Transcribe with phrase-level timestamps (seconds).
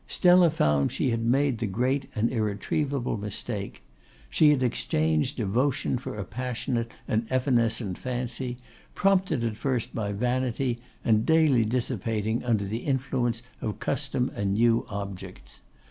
[0.07, 3.83] Stella found she had made the great and irretrievable mistake.
[4.31, 8.57] She had exchanged devotion for a passionate and evanescent fancy,
[8.95, 14.87] prompted at first by vanity, and daily dissipating under the influence of custom and new
[14.89, 15.61] objects.